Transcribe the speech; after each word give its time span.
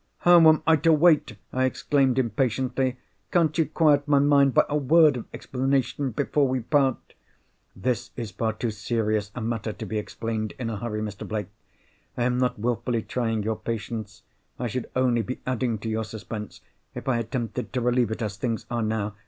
"How 0.21 0.39
am 0.47 0.63
I 0.65 0.77
to 0.77 0.91
wait!" 0.91 1.37
I 1.53 1.65
exclaimed, 1.65 2.17
impatiently. 2.17 2.97
"Can't 3.31 3.55
you 3.55 3.67
quiet 3.67 4.07
my 4.07 4.17
mind 4.17 4.55
by 4.55 4.65
a 4.67 4.75
word 4.75 5.15
of 5.15 5.25
explanation 5.31 6.09
before 6.09 6.47
we 6.47 6.61
part?" 6.61 7.13
"This 7.75 8.09
is 8.15 8.31
far 8.31 8.53
too 8.53 8.71
serious 8.71 9.29
a 9.35 9.41
matter 9.41 9.71
to 9.73 9.85
be 9.85 9.99
explained 9.99 10.55
in 10.57 10.71
a 10.71 10.77
hurry, 10.77 11.01
Mr. 11.03 11.27
Blake. 11.27 11.49
I 12.17 12.23
am 12.23 12.39
not 12.39 12.57
wilfully 12.57 13.03
trying 13.03 13.43
your 13.43 13.57
patience—I 13.57 14.65
should 14.65 14.89
only 14.95 15.21
be 15.21 15.39
adding 15.45 15.77
to 15.77 15.87
your 15.87 16.03
suspense, 16.03 16.61
if 16.95 17.07
I 17.07 17.19
attempted 17.19 17.71
to 17.73 17.81
relieve 17.81 18.09
it 18.09 18.23
as 18.23 18.37
things 18.37 18.65
are 18.71 18.81
now. 18.81 19.13